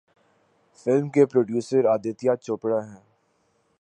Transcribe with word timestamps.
Film 0.79 1.09
کے 1.09 1.25
producer 1.25 1.85
Aditya 1.85 2.31
Chopra 2.41 2.79
ہیں۔ 2.85 3.01